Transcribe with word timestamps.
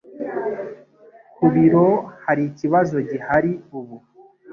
Ku 1.35 1.45
biro 1.53 1.87
hari 2.25 2.43
ikibazo 2.51 2.95
gihari 3.09 3.51
ubu 3.77 3.97